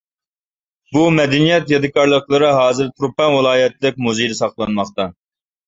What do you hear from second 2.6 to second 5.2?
ھازىر تۇرپان ۋىلايەتلىك مۇزېيدا ساقلانماقتا.